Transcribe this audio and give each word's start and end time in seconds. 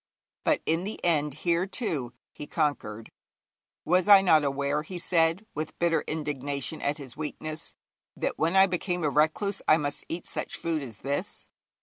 But 0.43 0.63
in 0.65 0.83
the 0.83 0.99
end 1.05 1.35
here, 1.45 1.67
too, 1.67 2.13
he 2.33 2.47
conquered. 2.47 3.11
'Was 3.85 4.07
I 4.07 4.21
not 4.21 4.43
aware,' 4.43 4.81
he 4.81 4.97
said, 4.97 5.45
with 5.53 5.77
bitter 5.77 6.03
indignation 6.07 6.81
at 6.81 6.97
his 6.97 7.15
weakness, 7.15 7.75
'that 8.15 8.39
when 8.39 8.55
I 8.55 8.65
became 8.65 9.03
a 9.03 9.11
recluse 9.11 9.61
I 9.67 9.77
must 9.77 10.03
eat 10.09 10.25
such 10.25 10.57
food 10.57 10.81
as 10.81 11.01
this? 11.01 11.47